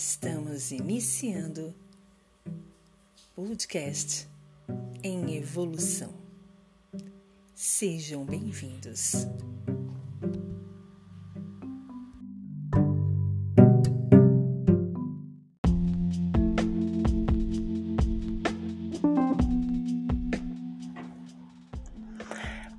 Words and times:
Estamos 0.00 0.70
iniciando 0.70 1.74
podcast 3.34 4.28
em 5.02 5.36
evolução. 5.36 6.14
Sejam 7.52 8.24
bem-vindos. 8.24 9.26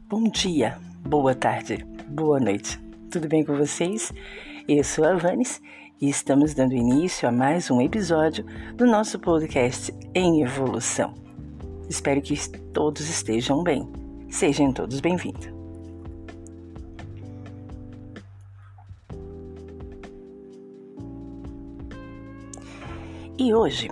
Bom 0.08 0.24
dia, 0.30 0.80
boa 1.02 1.36
tarde, 1.36 1.84
boa 2.08 2.40
noite. 2.40 2.80
Tudo 3.12 3.28
bem 3.28 3.44
com 3.44 3.58
vocês? 3.58 4.10
Eu 4.70 4.86
sou 4.86 5.04
a 5.04 5.18
Vanes 5.18 5.62
e 6.02 6.10
estamos 6.10 6.54
dando 6.54 6.74
início 6.74 7.28
a 7.28 7.32
mais 7.32 7.70
um 7.70 7.82
episódio 7.82 8.46
do 8.76 8.86
nosso 8.86 9.20
podcast 9.20 9.94
em 10.16 10.42
evolução. 10.42 11.14
Espero 11.90 12.22
que 12.22 12.36
todos 12.72 13.10
estejam 13.10 13.64
bem. 13.64 13.88
Sejam 14.30 14.72
todos 14.72 15.02
bem-vindos. 15.02 15.50
E 23.38 23.54
hoje, 23.54 23.90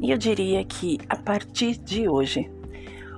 eu 0.00 0.18
diria 0.18 0.62
que 0.64 0.98
a 1.08 1.16
partir 1.16 1.76
de 1.78 2.08
hoje, 2.08 2.50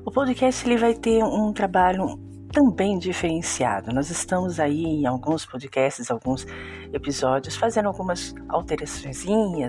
o 0.04 0.10
podcast 0.10 0.68
ele 0.68 0.76
vai 0.76 0.94
ter 0.94 1.24
um 1.24 1.52
trabalho 1.52 2.18
também 2.52 2.98
diferenciado. 2.98 3.92
Nós 3.92 4.10
estamos 4.10 4.60
aí 4.60 4.84
em 4.84 5.06
alguns 5.06 5.44
podcasts, 5.44 6.08
alguns 6.10 6.46
episódios, 6.94 7.56
fazendo 7.56 7.86
algumas 7.86 8.34
alterações, 8.48 9.24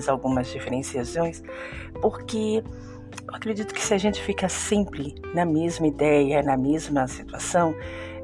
algumas 0.07 0.47
diferenciações, 0.47 1.41
porque 2.01 2.63
eu 3.27 3.35
acredito 3.35 3.73
que 3.73 3.81
se 3.81 3.93
a 3.93 3.97
gente 3.97 4.21
fica 4.21 4.47
sempre 4.47 5.15
na 5.33 5.45
mesma 5.45 5.87
ideia, 5.87 6.41
na 6.41 6.57
mesma 6.57 7.07
situação, 7.07 7.75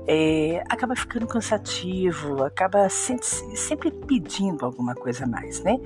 é, 0.08 0.64
acaba 0.68 0.96
ficando 0.96 1.28
cansativo, 1.28 2.44
acaba 2.44 2.90
sempre, 2.90 3.26
sempre 3.56 3.92
pedindo 3.92 4.66
alguma 4.66 4.96
coisa 4.96 5.26
a 5.26 5.28
mais, 5.28 5.62
né? 5.64 5.80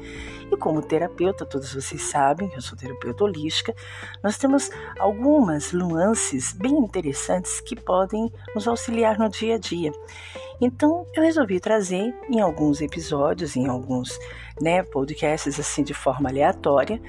E 0.51 0.55
como 0.57 0.81
terapeuta, 0.81 1.45
todos 1.45 1.73
vocês 1.73 2.01
sabem, 2.01 2.49
eu 2.53 2.61
sou 2.61 2.77
terapeuta 2.77 3.23
holística, 3.23 3.75
nós 4.23 4.37
temos 4.37 4.69
algumas 4.99 5.73
nuances 5.73 6.53
bem 6.53 6.71
interessantes 6.71 7.59
que 7.59 7.75
podem 7.75 8.31
nos 8.55 8.67
auxiliar 8.67 9.19
no 9.19 9.27
dia 9.29 9.55
a 9.55 9.59
dia. 9.59 9.91
Então, 10.61 11.05
eu 11.13 11.23
resolvi 11.23 11.59
trazer 11.59 12.13
em 12.29 12.39
alguns 12.39 12.81
episódios, 12.81 13.55
em 13.55 13.67
alguns 13.67 14.17
né, 14.61 14.83
podcasts 14.83 15.59
assim 15.59 15.83
de 15.83 15.93
forma 15.93 16.29
aleatória, 16.29 17.01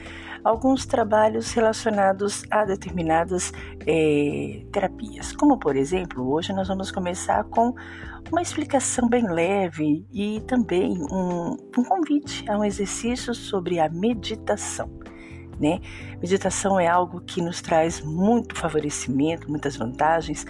alguns 0.43 0.87
trabalhos 0.87 1.53
relacionados 1.53 2.45
a 2.51 2.65
determinadas 2.65 3.53
é, 3.87 4.63
terapias. 4.73 5.33
Como, 5.33 5.59
por 5.59 5.77
exemplo, 5.77 6.33
hoje 6.33 6.53
nós 6.53 6.69
vamos 6.69 6.91
começar 6.91 7.45
com 7.45 7.75
uma 8.31 8.43
explicação 8.43 9.09
bem 9.09 9.29
leve 9.29 10.07
e 10.13 10.41
também 10.43 10.99
um, 11.11 11.57
um 11.79 11.85
convite 11.85 12.49
a 12.49 12.59
um 12.59 12.65
exercício 12.65 13.35
sobre 13.35 13.79
a 13.79 13.89
meditação 13.89 14.91
né? 15.59 15.81
Meditação 16.21 16.79
é 16.79 16.87
algo 16.87 17.21
que 17.21 17.41
nos 17.41 17.61
traz 17.61 18.01
muito 18.01 18.55
favorecimento, 18.55 19.51
muitas 19.51 19.77
vantagens, 19.77 20.47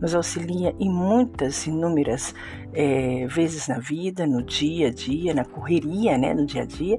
nos 0.00 0.14
auxilia 0.14 0.74
em 0.78 0.90
muitas, 0.90 1.66
inúmeras 1.66 2.34
é, 2.72 3.26
vezes 3.26 3.68
na 3.68 3.78
vida, 3.78 4.26
no 4.26 4.42
dia 4.42 4.88
a 4.88 4.90
dia, 4.90 5.34
na 5.34 5.44
correria, 5.44 6.16
né? 6.18 6.34
No 6.34 6.46
dia 6.46 6.62
a 6.62 6.66
dia, 6.66 6.98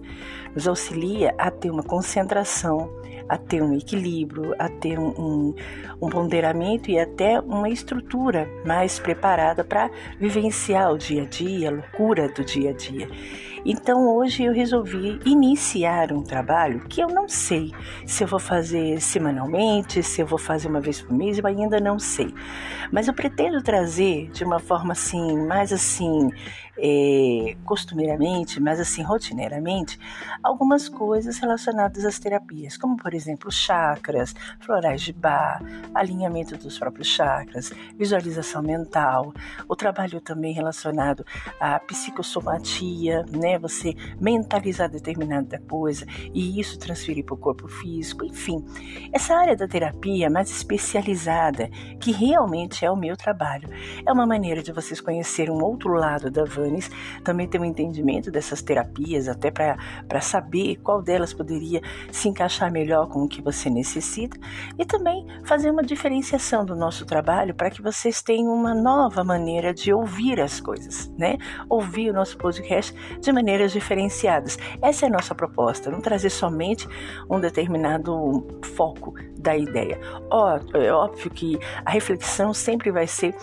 nos 0.53 0.67
auxilia 0.67 1.33
a 1.37 1.51
ter 1.51 1.69
uma 1.69 1.83
concentração, 1.83 2.89
a 3.27 3.37
ter 3.37 3.61
um 3.61 3.73
equilíbrio, 3.73 4.55
a 4.57 4.67
ter 4.67 4.97
um, 4.97 5.09
um, 5.09 5.55
um 6.01 6.09
ponderamento 6.09 6.89
e 6.89 6.99
até 6.99 7.39
uma 7.39 7.69
estrutura 7.69 8.49
mais 8.65 8.99
preparada 8.99 9.63
para 9.63 9.89
vivenciar 10.19 10.91
o 10.91 10.97
dia 10.97 11.23
a 11.23 11.25
dia, 11.25 11.69
a 11.69 11.71
loucura 11.71 12.27
do 12.29 12.43
dia 12.43 12.71
a 12.71 12.73
dia. 12.73 13.07
Então 13.65 14.07
hoje 14.07 14.43
eu 14.43 14.53
resolvi 14.53 15.19
iniciar 15.25 16.11
um 16.11 16.23
trabalho 16.23 16.81
que 16.87 17.01
eu 17.01 17.07
não 17.07 17.27
sei 17.27 17.73
se 18.05 18.23
eu 18.23 18.27
vou 18.27 18.39
fazer 18.39 19.01
semanalmente, 19.01 20.01
se 20.01 20.21
eu 20.21 20.27
vou 20.27 20.39
fazer 20.39 20.67
uma 20.67 20.79
vez 20.79 21.01
por 21.01 21.13
mês, 21.13 21.37
eu 21.37 21.45
ainda 21.45 21.79
não 21.79 21.99
sei. 21.99 22.33
Mas 22.91 23.07
eu 23.07 23.13
pretendo 23.13 23.61
trazer 23.61 24.29
de 24.31 24.43
uma 24.43 24.59
forma 24.59 24.93
assim, 24.93 25.37
mais 25.45 25.71
assim, 25.73 26.29
é, 26.81 27.55
costumeiramente, 27.65 28.59
mas 28.59 28.79
assim, 28.79 29.03
rotineiramente, 29.03 29.99
algumas 30.41 30.87
coisas 30.87 31.37
relacionadas 31.37 32.05
às 32.05 32.17
terapias, 32.19 32.77
como 32.77 32.95
por 32.95 33.13
exemplo 33.13 33.51
chakras, 33.51 34.33
florais 34.61 35.01
de 35.01 35.13
bar, 35.13 35.61
alinhamento 35.93 36.57
dos 36.57 36.79
próprios 36.79 37.07
chakras, 37.07 37.71
visualização 37.97 38.61
mental, 38.61 39.33
o 39.67 39.75
trabalho 39.75 40.21
também 40.21 40.53
relacionado 40.53 41.25
à 41.59 41.79
psicossomatia, 41.79 43.25
né? 43.29 43.48
Você 43.57 43.95
mentalizar 44.21 44.89
determinada 44.89 45.59
coisa 45.67 46.05
e 46.33 46.59
isso 46.59 46.79
transferir 46.79 47.25
para 47.25 47.35
o 47.35 47.37
corpo 47.37 47.67
físico, 47.67 48.23
enfim. 48.23 48.63
Essa 49.11 49.35
área 49.35 49.55
da 49.55 49.67
terapia 49.67 50.29
mais 50.29 50.49
especializada, 50.49 51.67
que 51.99 52.11
realmente 52.11 52.85
é 52.85 52.91
o 52.91 52.95
meu 52.95 53.17
trabalho, 53.17 53.67
é 54.05 54.13
uma 54.13 54.25
maneira 54.25 54.61
de 54.61 54.71
vocês 54.71 55.01
conhecerem 55.01 55.53
um 55.53 55.61
outro 55.61 55.93
lado 55.93 56.31
da 56.31 56.45
Van 56.45 56.69
também 57.23 57.47
ter 57.47 57.59
um 57.59 57.65
entendimento 57.65 58.29
dessas 58.29 58.61
terapias, 58.61 59.27
até 59.27 59.49
para 59.49 60.21
saber 60.21 60.75
qual 60.77 61.01
delas 61.01 61.33
poderia 61.33 61.81
se 62.11 62.29
encaixar 62.29 62.71
melhor 62.71 63.07
com 63.07 63.23
o 63.23 63.27
que 63.27 63.41
você 63.41 63.69
necessita, 63.69 64.37
e 64.77 64.85
também 64.85 65.25
fazer 65.43 65.71
uma 65.71 65.81
diferenciação 65.81 66.63
do 66.63 66.75
nosso 66.75 67.05
trabalho 67.05 67.55
para 67.55 67.71
que 67.71 67.81
vocês 67.81 68.21
tenham 68.21 68.53
uma 68.53 68.75
nova 68.75 69.23
maneira 69.23 69.73
de 69.73 69.91
ouvir 69.91 70.39
as 70.39 70.59
coisas, 70.59 71.11
né? 71.17 71.37
Ouvir 71.67 72.11
o 72.11 72.13
nosso 72.13 72.37
podcast 72.37 72.93
de 73.19 73.31
maneiras 73.39 73.71
diferenciadas. 73.71 74.59
Essa 74.81 75.05
é 75.05 75.09
a 75.09 75.11
nossa 75.11 75.33
proposta, 75.33 75.89
não 75.89 76.01
trazer 76.01 76.29
somente 76.29 76.87
um 77.29 77.39
determinado 77.39 78.45
foco 78.75 79.13
da 79.37 79.55
ideia. 79.55 79.97
Ó, 80.29 80.59
é 80.73 80.91
óbvio 80.91 81.31
que 81.31 81.57
a 81.85 81.91
reflexão 81.91 82.53
sempre 82.53 82.91
vai 82.91 83.07
ser 83.07 83.33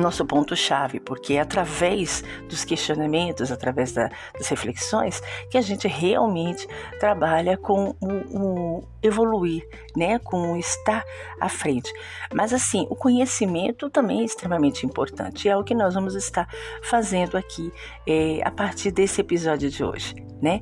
nosso 0.00 0.24
ponto-chave, 0.24 1.00
porque 1.00 1.34
é 1.34 1.40
através 1.40 2.22
dos 2.48 2.64
questionamentos, 2.64 3.50
através 3.50 3.92
da, 3.92 4.10
das 4.34 4.48
reflexões, 4.48 5.22
que 5.50 5.58
a 5.58 5.62
gente 5.62 5.88
realmente 5.88 6.66
trabalha 6.98 7.56
com 7.56 7.94
o, 8.00 8.82
evoluir, 9.02 9.66
né? 9.96 10.18
com 10.18 10.52
o 10.52 10.56
estar 10.56 11.04
à 11.40 11.48
frente. 11.48 11.92
Mas 12.34 12.52
assim, 12.52 12.86
o 12.90 12.96
conhecimento 12.96 13.88
também 13.90 14.20
é 14.20 14.24
extremamente 14.24 14.84
importante, 14.84 15.48
é 15.48 15.56
o 15.56 15.64
que 15.64 15.74
nós 15.74 15.94
vamos 15.94 16.14
estar 16.14 16.48
fazendo 16.82 17.36
aqui 17.36 17.72
é, 18.06 18.40
a 18.44 18.50
partir 18.50 18.90
desse 18.90 19.20
episódio 19.20 19.70
de 19.70 19.82
hoje, 19.82 20.14
né? 20.40 20.60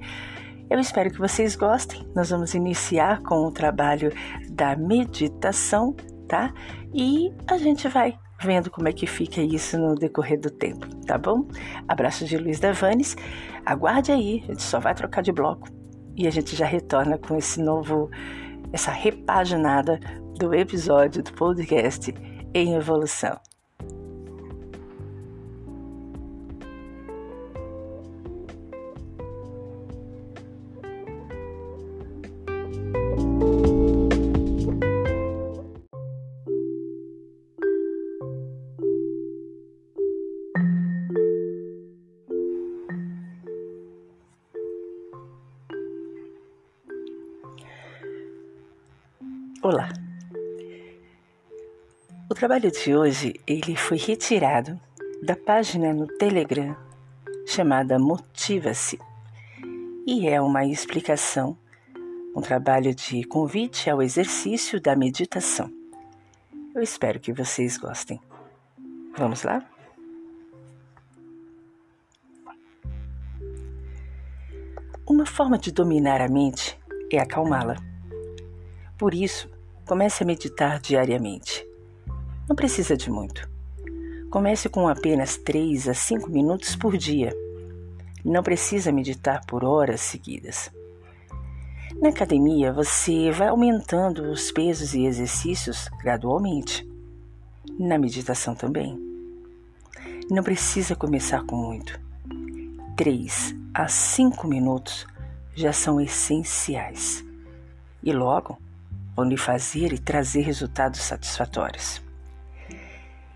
Eu 0.71 0.81
espero 0.81 1.11
que 1.11 1.19
vocês 1.19 1.55
gostem. 1.55 2.09
Nós 2.15 2.31
vamos 2.31 2.55
iniciar 2.55 3.23
com 3.23 3.47
o 3.47 3.53
trabalho 3.53 4.11
da 4.49 4.75
meditação, 4.75 5.95
tá? 6.27 6.53
E 6.93 7.31
a 7.47 7.59
gente 7.59 7.87
vai 7.87 8.19
vendo 8.45 8.71
como 8.71 8.89
é 8.89 8.93
que 8.93 9.07
fica 9.07 9.41
isso 9.41 9.79
no 9.79 9.95
decorrer 9.95 10.39
do 10.39 10.51
tempo, 10.51 10.87
tá 11.07 11.17
bom? 11.17 11.49
Abraço 11.89 12.25
de 12.27 12.37
Luiz 12.37 12.61
Davanes. 12.61 13.17
Aguarde 13.65 14.13
aí, 14.13 14.43
a 14.45 14.53
gente 14.53 14.63
só 14.63 14.79
vai 14.79 14.95
trocar 14.95 15.23
de 15.23 15.33
bloco 15.33 15.69
e 16.17 16.27
a 16.27 16.31
gente 16.31 16.55
já 16.55 16.67
retorna 16.67 17.17
com 17.17 17.37
esse 17.37 17.61
novo, 17.61 18.11
essa 18.73 18.91
repaginada 18.91 19.99
do 20.39 20.55
episódio 20.55 21.23
do 21.23 21.33
podcast 21.33 22.15
em 22.55 22.75
evolução. 22.75 23.41
Olá. 49.65 49.89
O 52.31 52.35
trabalho 52.35 52.71
de 52.71 52.95
hoje 52.95 53.33
ele 53.47 53.75
foi 53.75 53.97
retirado 53.97 54.79
da 55.23 55.35
página 55.35 55.91
no 55.95 56.07
Telegram 56.07 56.77
chamada 57.47 57.99
Motiva-se 57.99 58.99
e 60.07 60.29
é 60.29 60.39
uma 60.39 60.67
explicação, 60.67 61.57
um 62.37 62.43
trabalho 62.43 62.95
de 62.95 63.25
convite 63.25 63.89
ao 63.89 64.03
exercício 64.03 64.79
da 64.79 64.95
meditação. 64.95 65.73
Eu 66.75 66.83
espero 66.83 67.19
que 67.19 67.33
vocês 67.33 67.79
gostem. 67.79 68.21
Vamos 69.17 69.45
lá? 69.45 69.67
Uma 75.09 75.25
forma 75.25 75.57
de 75.57 75.73
dominar 75.73 76.21
a 76.21 76.29
mente 76.29 76.79
é 77.11 77.19
acalmá-la. 77.19 77.77
Por 78.99 79.15
isso, 79.15 79.54
comece 79.87 80.23
a 80.23 80.27
meditar 80.27 80.81
diariamente. 80.81 81.67
Não 82.49 82.57
precisa 82.57 82.97
de 82.97 83.11
muito. 83.11 83.49
Comece 84.31 84.69
com 84.69 84.89
apenas 84.89 85.37
3 85.37 85.89
a 85.89 85.95
5 85.95 86.31
minutos 86.31 86.75
por 86.75 86.97
dia. 86.97 87.33
Não 88.25 88.43
precisa 88.43 88.91
meditar 88.91 89.45
por 89.47 89.65
horas 89.65 90.01
seguidas. 90.01 90.71
Na 92.01 92.09
academia, 92.09 92.73
você 92.73 93.31
vai 93.31 93.49
aumentando 93.49 94.31
os 94.31 94.51
pesos 94.51 94.95
e 94.95 95.05
exercícios 95.05 95.89
gradualmente. 96.03 96.89
Na 97.79 97.99
meditação 97.99 98.55
também. 98.55 98.99
Não 100.31 100.43
precisa 100.43 100.97
começar 100.97 101.45
com 101.45 101.57
muito. 101.57 102.01
3 102.97 103.55
a 103.73 103.89
5 103.89 104.47
minutos 104.49 105.07
já 105.55 105.73
são 105.73 106.01
essenciais 106.01 107.25
e 108.03 108.13
logo 108.13 108.59
vão 109.15 109.25
lhe 109.25 109.37
fazer 109.37 109.93
e 109.93 109.99
trazer 109.99 110.43
resultados 110.43 111.01
satisfatórios. 111.01 112.03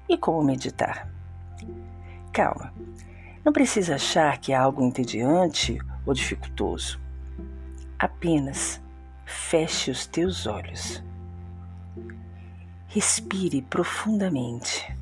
E 0.09 0.17
como 0.17 0.43
meditar? 0.43 1.09
Calma, 2.33 2.73
não 3.45 3.53
precisa 3.53 3.95
achar 3.95 4.39
que 4.39 4.53
é 4.53 4.57
algo 4.57 4.83
entediante 4.83 5.79
ou 6.05 6.15
dificultoso. 6.15 7.01
Apenas 7.99 8.81
feche 9.25 9.91
os 9.91 10.07
teus 10.07 10.47
olhos. 10.47 11.03
Respire 12.89 13.63
profundamente. 13.63 14.95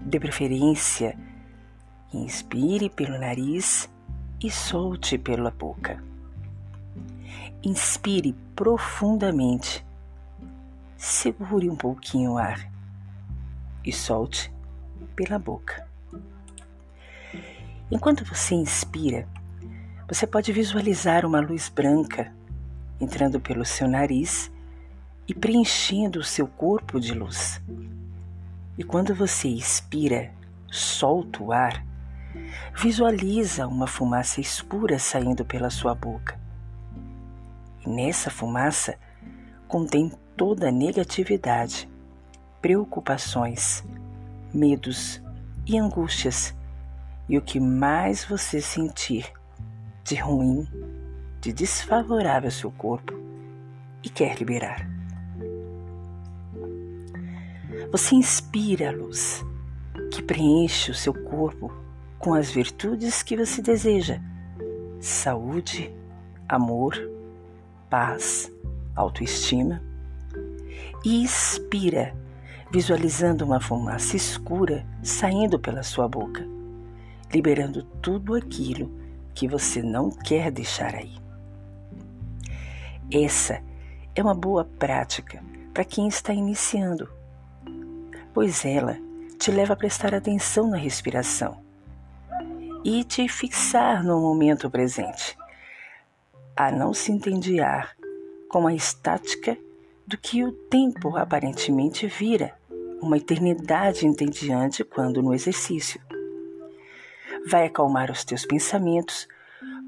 De 0.00 0.18
preferência, 0.18 1.16
inspire 2.12 2.88
pelo 2.88 3.18
nariz 3.18 3.88
e 4.42 4.50
solte 4.50 5.18
pela 5.18 5.50
boca. 5.50 6.02
Inspire 7.62 8.34
profundamente 8.56 9.84
segure 10.96 11.68
um 11.68 11.76
pouquinho 11.76 12.32
o 12.32 12.38
ar 12.38 12.70
e 13.84 13.92
solte 13.92 14.52
pela 15.14 15.38
boca. 15.38 15.86
Enquanto 17.90 18.24
você 18.24 18.54
inspira, 18.54 19.28
você 20.08 20.26
pode 20.26 20.52
visualizar 20.52 21.26
uma 21.26 21.40
luz 21.40 21.68
branca 21.68 22.32
entrando 23.00 23.40
pelo 23.40 23.64
seu 23.64 23.88
nariz 23.88 24.50
e 25.28 25.34
preenchendo 25.34 26.18
o 26.20 26.24
seu 26.24 26.46
corpo 26.46 26.98
de 26.98 27.12
luz. 27.12 27.60
E 28.78 28.84
quando 28.84 29.14
você 29.14 29.48
expira, 29.48 30.32
solta 30.70 31.42
o 31.42 31.52
ar, 31.52 31.84
visualiza 32.76 33.66
uma 33.66 33.86
fumaça 33.86 34.40
escura 34.40 34.98
saindo 34.98 35.44
pela 35.44 35.70
sua 35.70 35.94
boca. 35.94 36.38
E 37.84 37.88
nessa 37.88 38.30
fumaça 38.30 38.98
contém 39.66 40.12
toda 40.36 40.70
negatividade, 40.70 41.88
preocupações, 42.60 43.84
medos 44.52 45.22
e 45.66 45.78
angústias 45.78 46.54
e 47.28 47.38
o 47.38 47.42
que 47.42 47.60
mais 47.60 48.24
você 48.24 48.60
sentir 48.60 49.32
de 50.02 50.16
ruim, 50.16 50.66
de 51.40 51.52
desfavorável 51.52 52.48
ao 52.48 52.52
seu 52.52 52.70
corpo 52.72 53.14
e 54.02 54.08
quer 54.08 54.36
liberar. 54.36 54.88
Você 57.92 58.14
inspira 58.14 58.88
a 58.88 58.92
luz 58.92 59.44
que 60.10 60.22
preenche 60.22 60.90
o 60.90 60.94
seu 60.94 61.14
corpo 61.14 61.79
com 62.20 62.34
as 62.34 62.50
virtudes 62.50 63.22
que 63.22 63.34
você 63.34 63.60
deseja: 63.60 64.20
saúde, 65.00 65.92
amor, 66.46 66.94
paz, 67.88 68.52
autoestima. 68.94 69.82
E 71.02 71.24
expira, 71.24 72.14
visualizando 72.70 73.42
uma 73.44 73.58
fumaça 73.58 74.16
escura 74.16 74.86
saindo 75.02 75.58
pela 75.58 75.82
sua 75.82 76.06
boca, 76.06 76.46
liberando 77.32 77.82
tudo 78.02 78.34
aquilo 78.34 78.92
que 79.34 79.48
você 79.48 79.82
não 79.82 80.10
quer 80.10 80.52
deixar 80.52 80.94
aí. 80.94 81.14
Essa 83.10 83.62
é 84.14 84.22
uma 84.22 84.34
boa 84.34 84.64
prática 84.78 85.42
para 85.72 85.86
quem 85.86 86.06
está 86.06 86.34
iniciando, 86.34 87.08
pois 88.34 88.66
ela 88.66 88.98
te 89.38 89.50
leva 89.50 89.72
a 89.72 89.76
prestar 89.76 90.14
atenção 90.14 90.68
na 90.68 90.76
respiração 90.76 91.69
e 92.84 93.04
te 93.04 93.28
fixar 93.28 94.02
no 94.02 94.20
momento 94.20 94.70
presente, 94.70 95.36
a 96.56 96.70
não 96.70 96.94
se 96.94 97.12
entediar 97.12 97.94
com 98.48 98.66
a 98.66 98.74
estática 98.74 99.56
do 100.06 100.16
que 100.16 100.42
o 100.42 100.50
tempo 100.50 101.16
aparentemente 101.16 102.06
vira 102.06 102.54
uma 103.00 103.18
eternidade 103.18 104.06
entediante 104.06 104.82
quando 104.82 105.22
no 105.22 105.34
exercício. 105.34 106.00
Vai 107.46 107.66
acalmar 107.66 108.10
os 108.10 108.24
teus 108.24 108.44
pensamentos, 108.44 109.28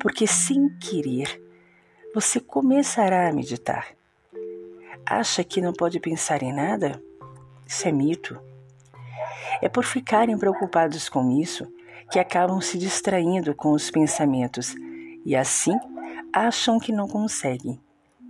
porque 0.00 0.27
sem 0.27 0.69
querer 0.79 1.41
você 2.15 2.41
começará 2.41 3.29
a 3.29 3.33
meditar. 3.33 3.87
Acha 5.05 5.43
que 5.43 5.61
não 5.61 5.73
pode 5.73 5.99
pensar 5.99 6.43
em 6.43 6.53
nada? 6.53 7.03
Isso 7.67 7.89
é 7.89 7.93
mito. 7.93 8.39
É 9.62 9.69
por 9.69 9.85
ficarem 9.85 10.37
preocupados 10.37 11.09
com 11.09 11.31
isso 11.41 11.67
que 12.12 12.19
acabam 12.19 12.61
se 12.61 12.76
distraindo 12.76 13.55
com 13.55 13.73
os 13.73 13.91
pensamentos 13.91 14.75
e 15.25 15.35
assim 15.35 15.75
acham 16.31 16.79
que 16.79 16.93
não 16.93 17.09
conseguem 17.09 17.81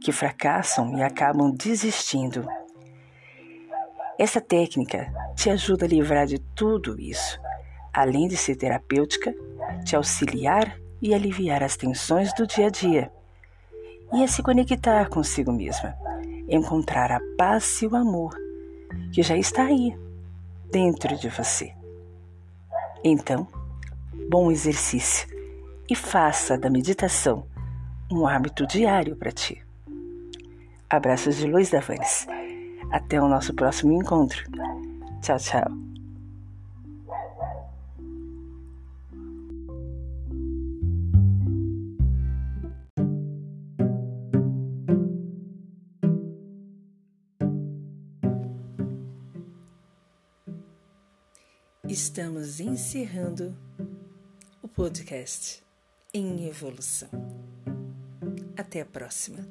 que 0.00 0.12
fracassam 0.12 0.96
e 0.96 1.02
acabam 1.02 1.50
desistindo. 1.50 2.46
Essa 4.16 4.40
técnica 4.40 5.12
te 5.34 5.50
ajuda 5.50 5.84
a 5.84 5.88
livrar 5.88 6.26
de 6.26 6.38
tudo 6.38 7.00
isso, 7.00 7.40
além 7.92 8.28
de 8.28 8.36
ser 8.36 8.54
terapêutica, 8.54 9.34
te 9.84 9.96
auxiliar 9.96 10.76
e 11.00 11.12
aliviar 11.12 11.62
as 11.62 11.76
tensões 11.76 12.32
do 12.34 12.46
dia 12.46 12.68
a 12.68 12.70
dia 12.70 13.12
e 14.12 14.22
a 14.22 14.28
se 14.28 14.42
conectar 14.42 15.08
consigo 15.08 15.50
mesma, 15.50 15.96
encontrar 16.48 17.10
a 17.10 17.20
paz 17.36 17.82
e 17.82 17.86
o 17.86 17.96
amor 17.96 18.36
que 19.12 19.22
já 19.22 19.36
está 19.36 19.64
aí, 19.64 19.96
dentro 20.70 21.16
de 21.16 21.28
você. 21.28 21.72
Então, 23.02 23.48
bom 24.32 24.50
exercício 24.50 25.28
e 25.90 25.94
faça 25.94 26.56
da 26.56 26.70
meditação 26.70 27.46
um 28.10 28.26
hábito 28.26 28.66
diário 28.66 29.14
para 29.14 29.30
ti. 29.30 29.62
Abraços 30.88 31.36
de 31.36 31.46
Luiz 31.46 31.68
Davanes. 31.68 32.26
Até 32.90 33.20
o 33.20 33.28
nosso 33.28 33.52
próximo 33.52 33.92
encontro. 33.92 34.42
Tchau, 35.20 35.36
tchau. 35.36 35.66
Estamos 51.86 52.60
encerrando 52.60 53.54
podcast 54.74 55.62
em 56.14 56.46
evolução. 56.48 57.10
Até 58.56 58.80
a 58.80 58.86
próxima. 58.86 59.46